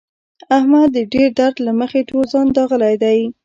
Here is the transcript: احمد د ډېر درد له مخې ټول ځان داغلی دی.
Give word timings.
احمد 0.57 0.87
د 0.95 0.97
ډېر 1.13 1.29
درد 1.39 1.55
له 1.65 1.71
مخې 1.79 2.01
ټول 2.09 2.23
ځان 2.33 2.47
داغلی 2.57 2.95
دی. 3.03 3.19